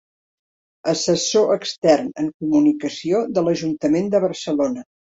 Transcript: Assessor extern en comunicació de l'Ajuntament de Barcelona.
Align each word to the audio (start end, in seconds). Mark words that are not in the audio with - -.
Assessor 0.93 1.53
extern 1.57 2.09
en 2.25 2.33
comunicació 2.41 3.23
de 3.39 3.47
l'Ajuntament 3.49 4.15
de 4.17 4.27
Barcelona. 4.29 4.93